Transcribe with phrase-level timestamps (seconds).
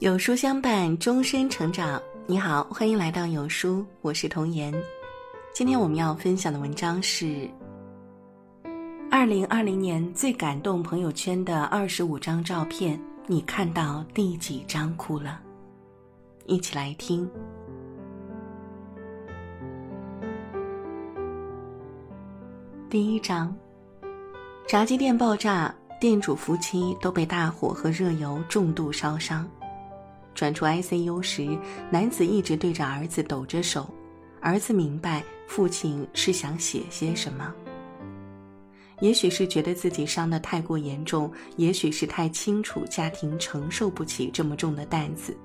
[0.00, 2.00] 有书相伴，终身成长。
[2.26, 4.72] 你好，欢迎来到有书，我是童言。
[5.52, 7.46] 今天我们要分享的文章是
[9.10, 15.38] 二零二零年最感动朋友圈的二十五张照片，你看到第几张哭了？
[16.46, 17.30] 一起来听。
[22.88, 23.54] 第一张，
[24.66, 29.46] 炸鸡店爆炸，店主夫妻都被大火和热油重度烧伤。
[30.34, 31.58] 转出 ICU 时，
[31.90, 33.88] 男子一直对着儿子抖着手，
[34.40, 37.52] 儿子明白父亲是想写些什么。
[39.00, 45.36] 也许是觉得自己伤得太过严重，也许是太清楚家庭承受不起这么重的担子，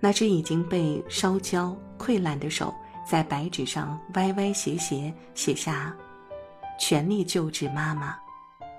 [0.00, 2.74] 那只已经被烧焦溃烂的手
[3.08, 5.96] 在白纸上歪歪斜斜写下
[6.78, 8.16] “全力救治妈妈，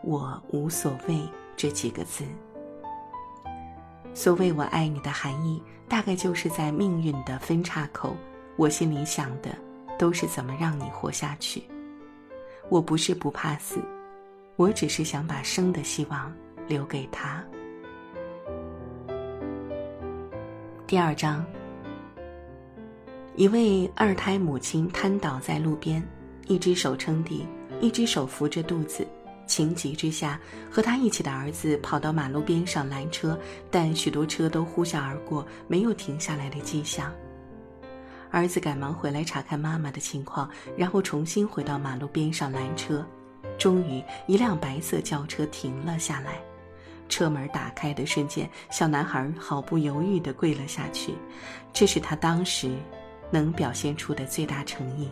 [0.04, 1.18] 我无所谓”
[1.56, 2.26] 这几个字。
[4.18, 8.18] 所谓“我爱你”的含义，大概就是在命运的分岔口，
[8.56, 9.56] 我心里想的
[9.96, 11.62] 都是怎么让你活下去。
[12.68, 13.80] 我不是不怕死，
[14.56, 16.34] 我只是想把生的希望
[16.68, 17.44] 留给他。
[20.88, 21.46] 第二章，
[23.36, 26.04] 一位二胎母亲瘫倒在路边，
[26.48, 27.46] 一只手撑地，
[27.82, 29.08] 一只手扶着肚子。
[29.48, 33.40] 情急之下，和他一起的儿子跑到马路边上拦车，
[33.72, 37.12] 但许多车都呼啸而过，没有停下来的迹象。
[38.30, 43.04] 儿子赶忙回来查看妈妈的情况，然后重新回到马路边上拦车。
[43.58, 46.42] 终于，一辆白色轿车停了下来，
[47.08, 51.16] 车门打开的瞬间，小男孩毫不犹豫地跪了下去，
[51.72, 52.70] 这是他当时
[53.32, 55.10] 能表现出的最大诚意。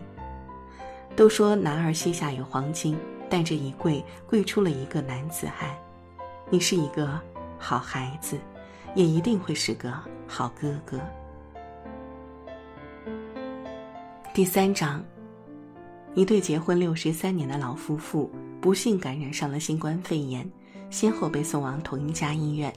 [1.15, 2.97] 都说男儿膝下有黄金。
[3.29, 5.75] 但这一跪，跪出了一个男子汉。
[6.49, 7.19] 你是一个
[7.57, 8.37] 好孩子，
[8.93, 9.93] 也一定会是个
[10.27, 10.99] 好哥哥。
[14.33, 15.03] 第三章，
[16.13, 18.29] 一对结婚六十三年的老夫妇
[18.61, 20.49] 不幸感染上了新冠肺炎，
[20.89, 22.71] 先后被送往同一家医院。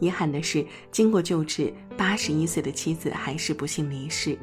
[0.00, 4.38] 遗憾的是，经过救治，八十一岁的妻子还是不幸离世。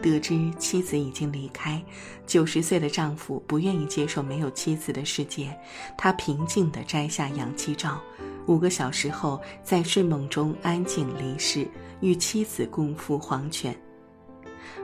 [0.00, 1.82] 得知妻子已经离开，
[2.26, 5.56] 九十岁的丈夫不愿意接受没有妻子的世界。
[5.96, 8.00] 他平静地摘下氧气罩，
[8.46, 11.66] 五个小时后在睡梦中安静离世，
[12.00, 13.76] 与妻子共赴黄泉。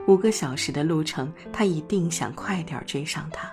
[0.07, 3.51] 五个小时的路程，他一定想快点追上她。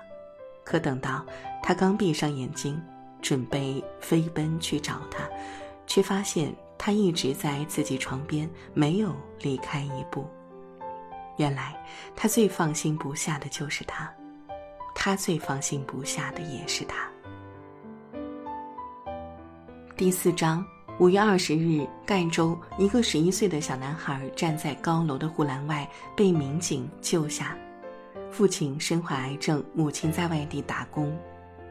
[0.65, 1.25] 可等到
[1.63, 2.81] 他刚闭上眼睛，
[3.21, 5.29] 准备飞奔去找她，
[5.87, 10.27] 却发现她一直在自己床边，没有离开一步。
[11.37, 11.75] 原来，
[12.15, 14.13] 他最放心不下的就是他，
[14.95, 17.09] 他最放心不下的也是他。
[19.97, 20.65] 第四章，
[20.99, 27.57] 五月二十日，赣州一个十一岁的小男孩站在高楼的护栏外，被民警救下。
[28.31, 31.17] 父亲身患癌症，母亲在外地打工，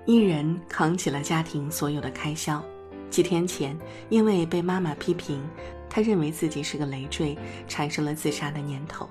[0.06, 2.64] 一人扛起了家庭所有的开销。
[3.10, 3.78] 几天前，
[4.10, 5.44] 因为被妈妈批评，
[5.90, 9.10] 他认为自己是个累赘，产生了自杀的念头。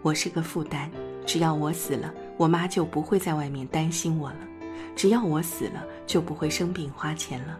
[0.00, 0.88] 我是个负担，
[1.26, 4.38] 只要我死了，我妈就不会在外面担心我了；
[4.94, 7.58] 只要我死了，就不会生病花钱了。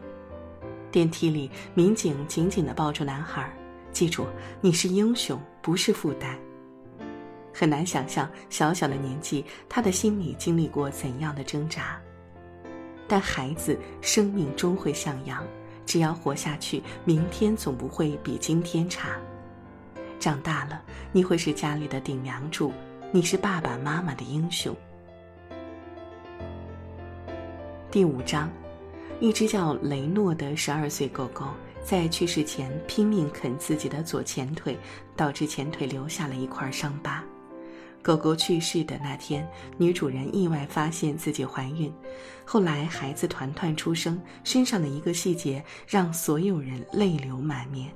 [0.93, 3.53] 电梯里，民警紧紧地抱住男孩，
[3.91, 4.25] 记住，
[4.61, 6.39] 你是英雄，不是负担。
[7.53, 12.01] 很难想象，小小的年纪，他的心里经历过怎样的挣扎。
[13.09, 15.45] 但孩子，生命终会向阳，
[15.85, 19.19] 只要活下去，明天总不会比今天差。
[20.19, 22.73] 长大了，你会是家里的顶梁柱，
[23.13, 24.75] 你是爸爸妈妈的英雄。
[27.91, 28.51] 第五章，
[29.21, 31.47] 一只叫雷诺的十二岁狗狗
[31.85, 34.77] 在去世前拼命啃自己的左前腿，
[35.17, 37.25] 导致前腿留下了一块伤疤。
[38.03, 41.93] 狗狗去世的那天，女主人意外发现自己怀孕，
[42.45, 47.93] 后来孩子团团出生，身上的一个细节让所有人泪流满面。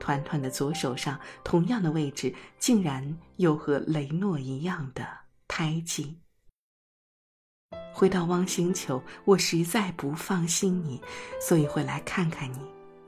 [0.00, 5.06] 团团的左手上，同样的位置，竟然有和雷诺一样的
[5.46, 6.18] 胎记。
[7.92, 11.00] 回到汪星球，我实在不放心你，
[11.40, 12.58] 所以会来看看你。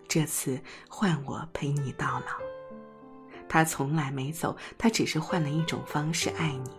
[0.07, 2.27] 这次换我陪你到老。
[3.49, 6.71] 他从来没走，他只是换了一种方式爱你。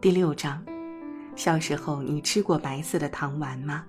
[0.00, 0.64] 第六章，
[1.34, 3.84] 小时候你吃过白色的糖丸吗？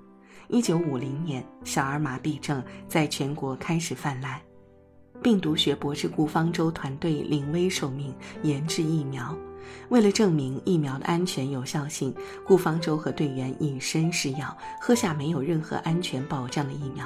[0.52, 4.42] 一九五零年，小儿麻痹症在全国开始泛滥，
[5.22, 8.12] 病毒学博士顾方舟团队临危受命
[8.42, 9.38] 研制疫苗。
[9.90, 12.12] 为了证明疫苗的安全有效性，
[12.48, 17.06] 顾方舟和队员以身试药，喝下没有任何安全保障的疫苗。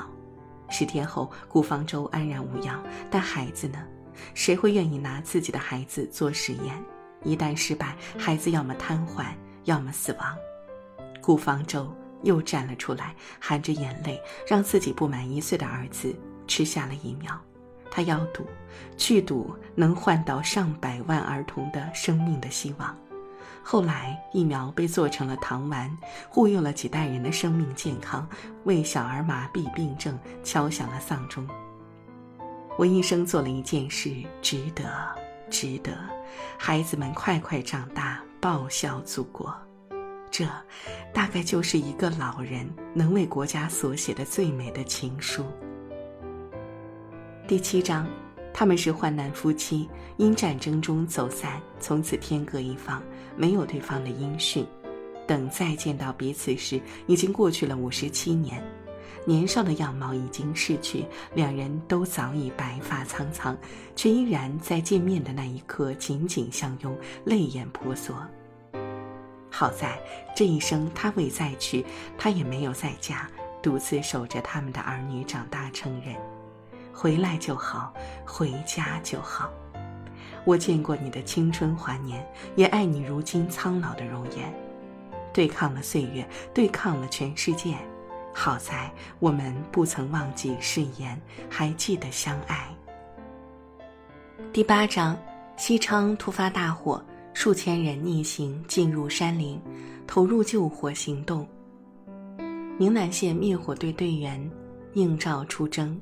[0.69, 2.81] 十天后，顾方舟安然无恙，
[3.11, 3.79] 但孩子呢？
[4.33, 6.81] 谁会愿意拿自己的孩子做实验？
[7.25, 9.25] 一旦失败，孩子要么瘫痪，
[9.65, 10.33] 要么死亡。
[11.21, 11.93] 顾方舟
[12.23, 16.15] 又站了出来，含着眼泪，让自己不满一岁的儿子
[16.47, 17.39] 吃下了疫苗。
[17.91, 18.47] 他要赌，
[18.97, 22.97] 去赌能换到上百万儿童的生命的希望。
[23.61, 25.95] 后来，疫苗被做成了糖丸，
[26.27, 28.27] 护佑了几代人的生命健康，
[28.63, 31.47] 为小儿麻痹病症敲响了丧钟。
[32.77, 34.11] 我一生做了一件事，
[34.41, 34.83] 值得，
[35.49, 35.95] 值得，
[36.57, 39.55] 孩子们快快长大，报效祖国。
[40.33, 40.47] 这，
[41.13, 45.45] 大概就是一个老人能为国家所写的最美的情书。
[47.47, 48.07] 第七章。
[48.55, 53.01] 他们是患难夫妻，因战争中走散，从此天各一方，
[53.35, 54.63] 没有对方的音讯。
[55.27, 58.63] 等再见到彼此时，已经过去了五十七年。
[59.25, 61.03] 年少的样貌已经逝去，
[61.33, 63.57] 两人都早已白发苍苍，
[63.95, 66.95] 却依然在见面的那一刻紧紧相拥，
[67.25, 68.15] 泪眼婆娑。
[69.55, 69.99] 好在
[70.35, 71.85] 这一生他未再娶，
[72.17, 73.27] 他也没有再嫁，
[73.61, 76.15] 独自守着他们的儿女长大成人。
[76.91, 77.93] 回来就好，
[78.25, 79.51] 回家就好。
[80.43, 84.51] 我见过你的青春华年，也爱你如今苍老的容颜。
[85.31, 87.77] 对抗了岁月，对抗了全世界。
[88.33, 92.67] 好在我们不曾忘记誓言，还记得相爱。
[94.51, 95.15] 第八章：
[95.57, 97.03] 西昌突发大火，
[97.33, 99.59] 数千人逆行进入山林，
[100.05, 101.47] 投入救火行动。
[102.77, 104.49] 宁南县灭火队队员
[104.93, 105.99] 应召出征。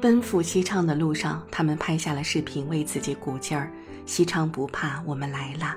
[0.00, 3.70] 奔赴西昌的路上，他们拍下了视频，为自己鼓劲儿。
[4.06, 5.76] 西昌不怕，我们来了。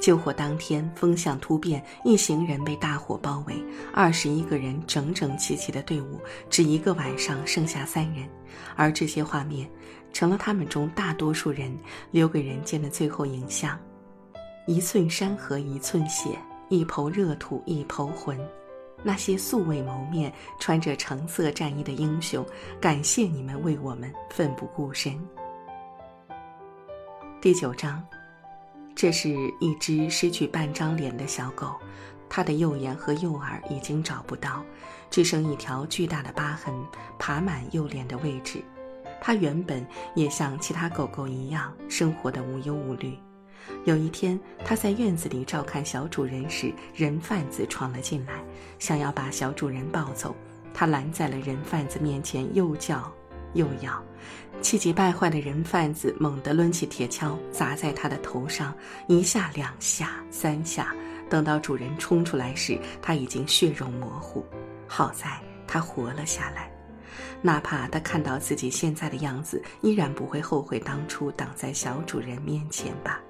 [0.00, 3.54] 救火当天，风向突变，一行人被大火包围，
[3.92, 6.20] 二十一个人整整齐齐的队伍，
[6.50, 8.28] 只一个晚上剩下三人。
[8.76, 9.68] 而这些画面，
[10.14, 11.76] 成了他们中大多数人
[12.12, 13.76] 留给人间的最后影像：
[14.66, 16.38] 一寸山河一寸血，
[16.68, 18.38] 一抔热土一抔魂。
[19.02, 22.46] 那些素未谋面、穿着橙色战衣的英雄，
[22.80, 25.12] 感谢你们为我们奋不顾身。
[27.42, 28.02] 第九章，
[28.94, 29.28] 这是
[29.60, 31.74] 一只失去半张脸的小狗，
[32.30, 34.64] 它的右眼和右耳已经找不到，
[35.10, 36.72] 只剩一条巨大的疤痕
[37.18, 38.64] 爬满右脸的位置。
[39.20, 43.18] 它原本也像其他狗狗一样，生活的无忧无虑。
[43.84, 48.34] 有一天，它在院子里照看小主人时，人贩子闯了进来，
[48.78, 50.34] 想要把小主人抱走。
[50.74, 53.10] 他拦在了人贩子面前，又叫
[53.54, 54.02] 又咬。
[54.60, 58.74] 气急败坏的人贩子猛地抡起铁锹砸在他的头上，
[59.06, 60.94] 一下、两下、三下。
[61.30, 64.44] 等到主人冲出来时，他已经血肉模糊。
[64.86, 66.70] 好在他活了下来，
[67.42, 73.20] 哪怕他看到自己现在的样子，依然不会后悔当初挡在小主人面前吧。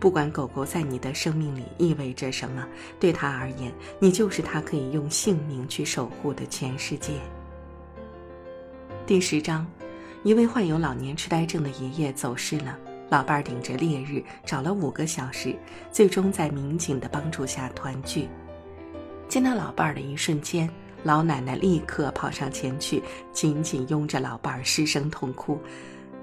[0.00, 2.66] 不管狗狗在你的生命里意味着什么，
[2.98, 7.12] 对他而言，你就是他可以用性命去守护的全世界。
[9.06, 9.66] 第十章，
[10.22, 12.78] 一位患有老年痴呆症的爷爷走失了，
[13.10, 15.54] 老伴儿顶着烈日找了五个小时，
[15.92, 18.28] 最终在民警的帮助下团聚。
[19.28, 20.68] 见到老伴儿的一瞬间，
[21.04, 23.02] 老奶奶立刻跑上前去，
[23.32, 25.58] 紧紧拥着老伴儿，失声痛哭：“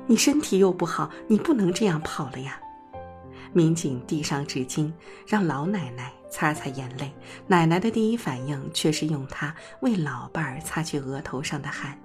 [0.05, 2.59] 你身体又不好，你不能这样跑了呀！”
[3.53, 4.91] 民警递上纸巾，
[5.25, 7.09] 让老奶奶擦擦眼泪。
[7.47, 11.97] 奶奶的第一反应却是用它为老伴儿擦去额头上的汗。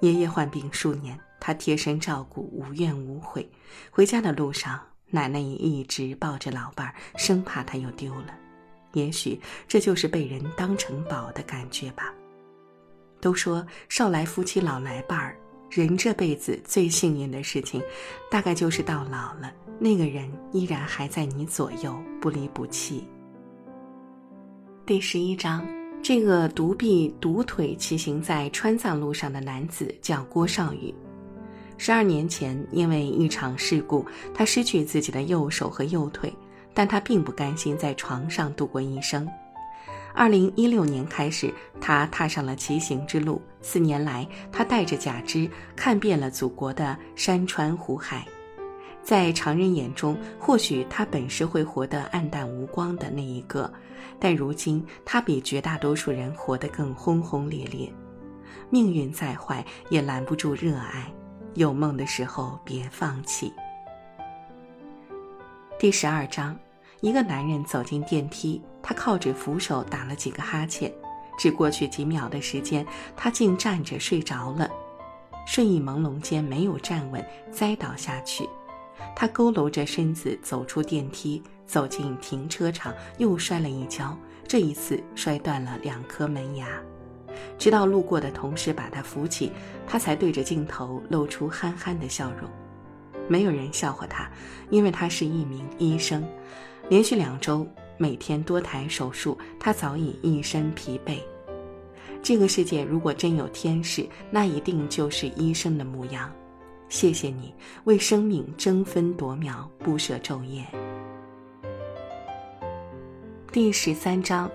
[0.00, 3.50] 爷爷患病数年，他贴身照顾，无怨无悔。
[3.90, 8.26] 回家的路上，奶奶也一直抱着老伴儿，生怕他又丢了。
[8.92, 12.12] 也许这就是被人当成宝的感觉吧。
[13.20, 15.36] 都说少来夫妻老来伴儿。
[15.70, 17.82] 人这辈子最幸运的事情，
[18.30, 23.06] 大概就是到老了，那个人依然还在你左右，不离不弃。
[24.86, 25.66] 第十一章，
[26.02, 30.94] 这个独臂独腿骑行在川藏路上的男子叫郭少宇。
[31.76, 36.32] 十二年前，因为一场事故，他失去自己的右手和右腿，
[36.78, 39.28] 但他并不甘心在床上度过一生。
[40.14, 43.42] 二零一六年开始，他踏上了骑行之路。
[43.60, 48.24] 四年来，他带着假肢看遍了祖国的山川湖海。
[49.02, 53.68] 在常人眼中，或许他本是会活得黯淡无光的那一个，
[54.20, 57.92] 但如今他比绝大多数人活得更轰轰烈烈。
[58.70, 61.12] 命运再坏，也拦不住热爱。
[61.54, 63.52] 有梦的时候，别放弃。
[65.76, 66.56] 第十二章。
[67.00, 70.92] 一个男人走进电梯，他靠着扶手打了几个哈欠，
[71.38, 72.84] 只过去几秒的时间，
[73.16, 74.68] 他竟站着睡着了。
[75.46, 78.48] 睡意朦胧间没有站稳，栽倒下去。
[79.14, 84.16] 他佝偻着身子走出电梯，走进停车场，又摔了一跤。
[84.46, 86.66] 这一次摔断了两颗门牙。
[87.56, 89.52] 直到路过的同事把他扶起，
[89.86, 92.50] 他才对着镜头露出憨憨的笑容。
[93.28, 94.28] 没有人笑话他，
[94.70, 96.26] 因为他是一名医生。
[96.88, 97.66] 连续两周，
[97.98, 101.18] 每天多台手术，他早已一身疲惫。
[102.22, 106.32] 这个世界如果真有天使，那一定就是医生的模样。
[106.88, 107.54] 谢谢你
[107.84, 110.64] 为生命争分夺秒，不舍昼夜。
[113.52, 114.50] 第十三章，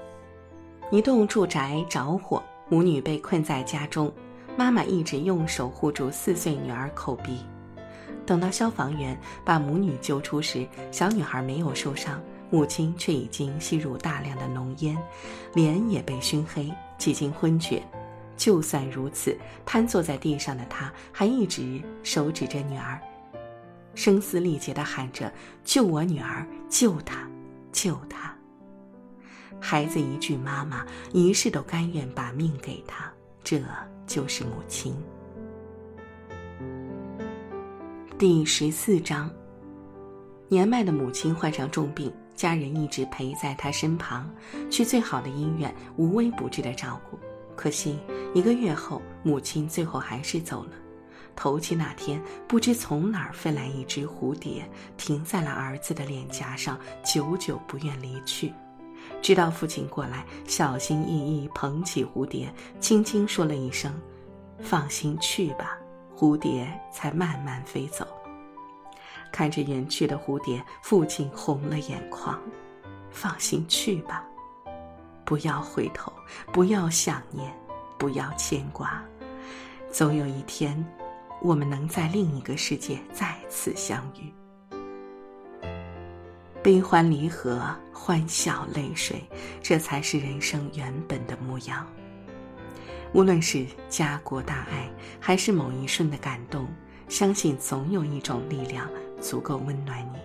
[0.89, 4.11] 一栋住宅着火，母女被困在家中，
[4.57, 7.37] 妈妈一直用手护住四岁女儿口鼻。
[8.25, 14.97] 等到消防员把母女救出时，小女孩没有受伤，母亲却已经吸入大量的浓烟，
[15.53, 16.71] 脸也被熏黑。
[16.97, 17.83] 几近昏厥，
[18.37, 22.97] 就算如此，瘫坐在地上的他还一直手指着女儿，
[23.93, 25.29] 声嘶力竭地喊着
[25.65, 26.47] ：“救我女儿！
[26.69, 27.27] 救她！
[27.73, 28.33] 救她！”
[29.59, 33.11] 孩子一句“妈妈”，一世都甘愿把命给她，
[33.43, 33.61] 这
[34.07, 34.95] 就是母亲。
[38.19, 39.27] 第十四章，
[40.47, 42.13] 年迈的母亲患上重病。
[42.35, 44.29] 家人一直陪在她身旁，
[44.69, 47.17] 去最好的医院，无微不至的照顾。
[47.55, 47.97] 可惜
[48.33, 50.71] 一个月后，母亲最后还是走了。
[51.35, 58.53] 头七那天，不知从哪儿飞来一只蝴蝶，停在了儿子的脸颊上，久久不愿离去。
[59.23, 63.91] 直到父亲过来，小心翼翼捧起蝴蝶，轻轻说了一声
[64.61, 65.77] ：“放心去吧。”
[66.15, 68.07] 蝴蝶才慢慢飞走。
[69.31, 72.39] 看着远去的蝴蝶，父亲红了眼眶。
[73.09, 74.23] 放心去吧，
[75.23, 76.11] 不要回头，
[76.51, 77.51] 不要想念，
[77.97, 79.03] 不要牵挂。
[79.91, 80.83] 总有一天，
[81.41, 84.33] 我们能在另一个世界再次相遇。
[86.63, 89.23] 悲欢离合，欢笑泪水，
[89.61, 91.85] 这才是人生原本的模样。
[93.13, 94.89] 无论是家国大爱，
[95.19, 96.67] 还是某一瞬的感动，
[97.07, 98.89] 相信总有一种力量。
[99.21, 100.19] 足够温暖你，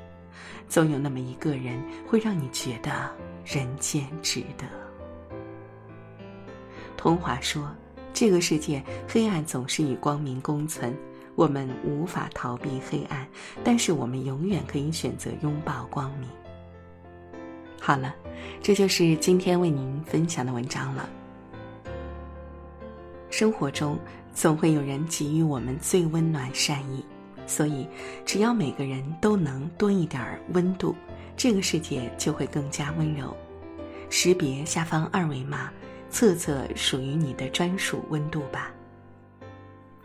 [0.68, 2.90] 总有那么一个人会让你觉得
[3.45, 4.64] 人间值得。
[6.97, 7.71] 童话说，
[8.12, 10.92] 这个世界黑暗总是与光明共存，
[11.37, 13.25] 我们无法逃避黑暗，
[13.62, 16.28] 但是我们永远可以选择拥抱光明。
[17.80, 18.12] 好了，
[18.61, 21.09] 这就是今天为您分享的文章了。
[23.30, 23.99] 生活中
[24.35, 27.04] 总会有人给予我们最温暖善意。
[27.47, 27.87] 所以，
[28.26, 30.94] 只要每个人都能多一点温度，
[31.37, 33.35] 这个世界就会更加温柔。
[34.11, 35.70] 识别下方二维码，
[36.11, 38.70] 测测属于你的专属温度吧。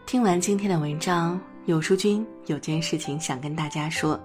[0.06, 4.20] 听完今天的文章，有书君有件事情想跟大家说。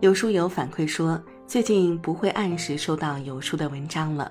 [0.00, 4.30] 有书友反馈说，最近不会按时收到有书的文章了，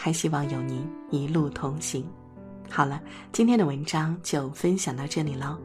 [0.00, 2.06] 还希望有您一路同行。
[2.70, 3.02] 好了，
[3.32, 5.58] 今天的文章就分享到这里喽。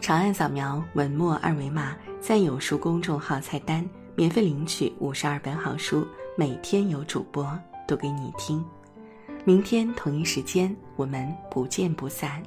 [0.00, 3.86] 长按扫描文末二维码，在有书公众号菜单
[4.16, 6.06] 免费领取五十二本好书，
[6.38, 7.46] 每天有主播
[7.86, 8.64] 读给你听。
[9.44, 12.42] 明天同一时间，我们不见不散。